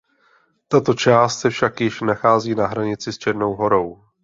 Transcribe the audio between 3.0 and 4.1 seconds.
s Černou Horou.